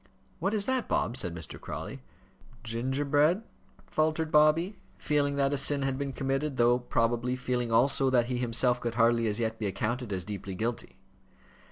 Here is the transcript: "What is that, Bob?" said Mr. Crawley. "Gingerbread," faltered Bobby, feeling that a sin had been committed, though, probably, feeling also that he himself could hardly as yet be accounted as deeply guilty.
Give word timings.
"What 0.39 0.55
is 0.55 0.65
that, 0.65 0.87
Bob?" 0.87 1.15
said 1.15 1.35
Mr. 1.35 1.61
Crawley. 1.61 2.01
"Gingerbread," 2.63 3.43
faltered 3.85 4.31
Bobby, 4.31 4.79
feeling 4.97 5.35
that 5.35 5.53
a 5.53 5.57
sin 5.57 5.83
had 5.83 5.99
been 5.99 6.11
committed, 6.11 6.57
though, 6.57 6.79
probably, 6.79 7.35
feeling 7.35 7.71
also 7.71 8.09
that 8.09 8.25
he 8.25 8.37
himself 8.37 8.81
could 8.81 8.95
hardly 8.95 9.27
as 9.27 9.39
yet 9.39 9.59
be 9.59 9.67
accounted 9.67 10.11
as 10.11 10.25
deeply 10.25 10.55
guilty. 10.55 10.97